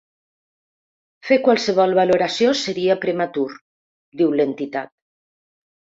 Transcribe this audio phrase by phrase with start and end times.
[1.27, 3.47] Fer qualsevol valoració seria prematur,
[4.23, 4.95] diu l’entitat.